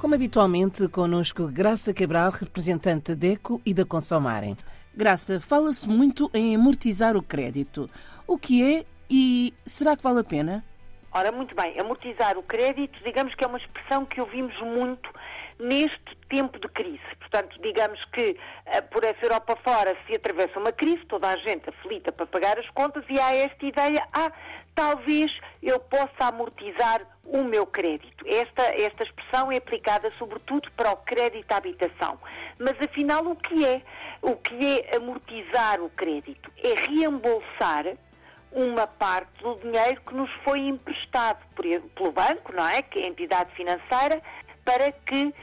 [0.00, 4.56] Como habitualmente, connosco Graça Cabral, representante da DECO e da Consomarem.
[4.96, 7.88] Graça, fala-se muito em amortizar o crédito.
[8.26, 10.64] O que é e será que vale a pena?
[11.12, 15.10] Ora, muito bem, amortizar o crédito, digamos que é uma expressão que ouvimos muito
[15.58, 17.00] neste tempo de crise.
[17.18, 21.68] Portanto, digamos que uh, por essa Europa fora se atravessa uma crise, toda a gente
[21.68, 24.30] aflita para pagar as contas e há esta ideia, ah,
[24.74, 28.24] talvez eu possa amortizar o meu crédito.
[28.26, 32.20] Esta, esta expressão é aplicada sobretudo para o crédito à habitação.
[32.56, 33.82] Mas afinal o que é?
[34.22, 36.52] O que é amortizar o crédito?
[36.62, 37.96] É reembolsar
[38.52, 42.82] uma parte do dinheiro que nos foi emprestado por, pelo banco, não é?
[42.82, 44.20] Que é a entidade financeira,
[44.64, 45.34] para que uh,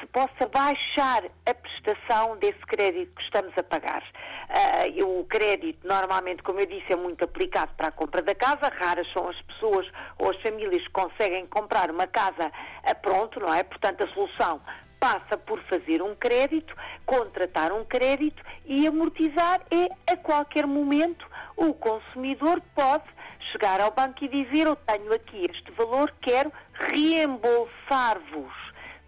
[0.00, 4.02] se possa baixar a prestação desse crédito que estamos a pagar.
[4.48, 8.70] Uh, o crédito, normalmente, como eu disse, é muito aplicado para a compra da casa.
[8.80, 9.86] Raras são as pessoas
[10.18, 12.52] ou as famílias que conseguem comprar uma casa
[12.84, 13.62] a pronto, não é?
[13.62, 14.60] Portanto, a solução
[15.00, 21.26] passa por fazer um crédito, contratar um crédito e amortizar é a qualquer momento
[21.56, 23.04] o consumidor pode
[23.52, 28.52] chegar ao banco e dizer eu tenho aqui este valor, quero reembolsar-vos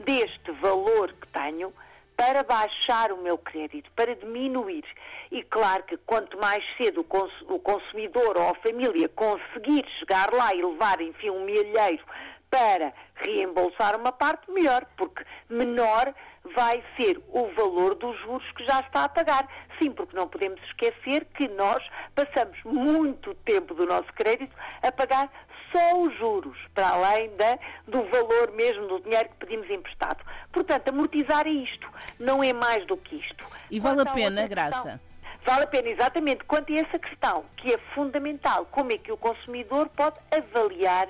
[0.01, 1.73] deste valor que tenho
[2.17, 4.85] para baixar o meu crédito, para diminuir.
[5.31, 7.07] E claro que quanto mais cedo
[7.49, 12.05] o consumidor ou a família conseguir chegar lá e levar, enfim, um milheiro
[12.51, 16.15] para reembolsar uma parte, melhor, porque menor
[16.55, 19.47] vai ser o valor dos juros que já está a pagar.
[19.79, 21.83] Sim, porque não podemos esquecer que nós
[22.15, 25.31] passamos muito tempo do nosso crédito a pagar
[25.73, 30.25] só os juros, para além da, do valor mesmo do dinheiro que pedimos emprestado.
[30.53, 31.89] Portanto, amortizar é isto,
[32.19, 33.45] não é mais do que isto.
[33.71, 35.01] E vale a pena, Graça?
[35.45, 36.45] Vale a pena, exatamente.
[36.45, 41.09] Quanto a essa questão, que é fundamental, como é que o consumidor pode avaliar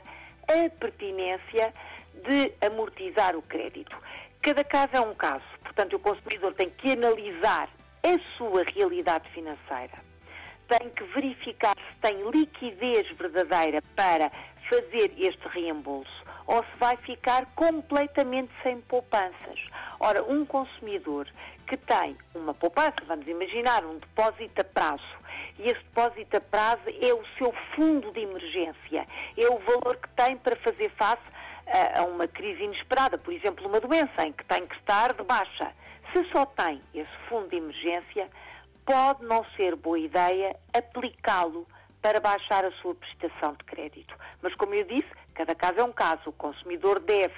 [0.48, 1.72] a pertinência
[2.25, 3.97] de amortizar o crédito.
[4.42, 7.69] Cada caso é um caso, portanto, o consumidor tem que analisar
[8.03, 9.98] a sua realidade financeira,
[10.69, 14.31] tem que verificar se tem liquidez verdadeira para
[14.69, 19.66] fazer este reembolso ou se vai ficar completamente sem poupanças.
[20.00, 21.28] Ora, um consumidor
[21.66, 25.19] que tem uma poupança, vamos imaginar um depósito a prazo,
[25.58, 30.08] e esse depósito a prazo é o seu fundo de emergência, é o valor que
[30.10, 31.22] tem para fazer face
[31.66, 35.22] a, a uma crise inesperada, por exemplo, uma doença em que tem que estar de
[35.24, 35.72] baixa.
[36.12, 38.28] Se só tem esse fundo de emergência,
[38.86, 41.66] pode não ser boa ideia aplicá-lo
[42.00, 44.14] para baixar a sua prestação de crédito.
[44.41, 46.30] Mas, como eu disse, cada caso é um caso.
[46.30, 47.34] O consumidor deve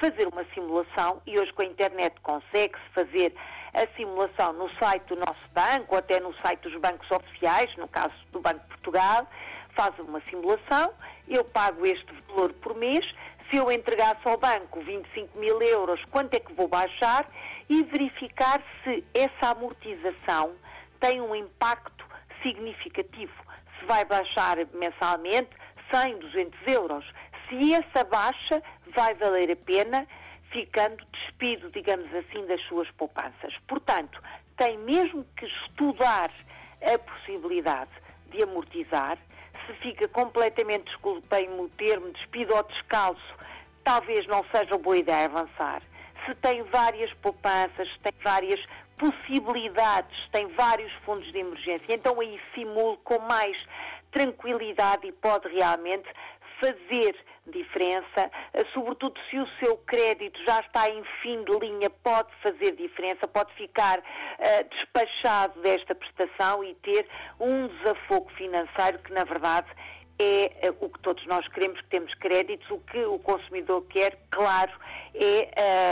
[0.00, 3.34] fazer uma simulação e hoje com a internet consegue-se fazer
[3.74, 7.88] a simulação no site do nosso banco ou até no site dos bancos oficiais, no
[7.88, 9.28] caso do Banco de Portugal,
[9.76, 10.92] faz uma simulação,
[11.28, 13.04] eu pago este valor por mês,
[13.50, 17.28] se eu entregasse ao banco 25 mil euros, quanto é que vou baixar
[17.68, 20.54] e verificar se essa amortização
[21.00, 22.04] tem um impacto
[22.42, 23.32] significativo.
[23.78, 25.50] Se vai baixar mensalmente
[25.92, 27.04] 100, 200 euros.
[27.48, 28.62] Se essa baixa
[28.94, 30.06] vai valer a pena,
[30.50, 33.54] ficando despido, digamos assim, das suas poupanças.
[33.66, 34.20] Portanto,
[34.56, 36.30] tem mesmo que estudar
[36.82, 37.90] a possibilidade
[38.30, 39.18] de amortizar.
[39.66, 43.34] Se fica completamente, desculpem-me o termo, despido ou descalço,
[43.82, 45.82] talvez não seja boa ideia avançar.
[46.26, 48.60] Se tem várias poupanças, se tem várias
[48.98, 53.56] possibilidades, tem vários fundos de emergência, então aí simule com mais
[54.10, 56.08] tranquilidade e pode realmente
[56.60, 57.16] fazer
[57.46, 62.74] diferença, eh, sobretudo se o seu crédito já está em fim de linha, pode fazer
[62.76, 67.06] diferença, pode ficar uh, despachado desta prestação e ter
[67.38, 69.66] um desafogo financeiro que, na verdade,
[70.18, 74.18] é uh, o que todos nós queremos, que temos créditos, o que o consumidor quer,
[74.30, 74.72] claro,
[75.14, 75.50] é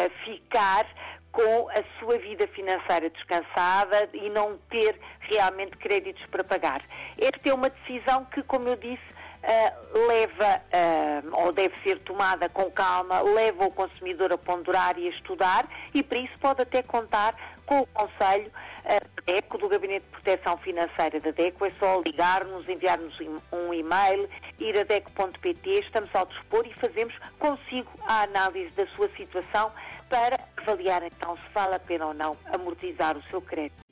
[0.08, 0.86] uh, ficar
[1.32, 6.82] com a sua vida financeira descansada e não ter realmente créditos para pagar.
[7.18, 9.02] É uma decisão que, como eu disse,
[9.42, 15.06] uh, leva, uh, ou deve ser tomada com calma, leva o consumidor a ponderar e
[15.06, 17.34] a estudar e para isso pode até contar
[17.66, 18.50] com o Conselho
[18.84, 21.64] uh, DECO, do Gabinete de Proteção Financeira da DECO.
[21.64, 23.18] É só ligar-nos, enviar-nos
[23.52, 24.28] um e-mail,
[24.58, 29.72] ir a DECO.pt, estamos ao dispor e fazemos consigo a análise da sua situação
[30.08, 33.91] para avaliar então se vale a pena ou não amortizar o seu crédito.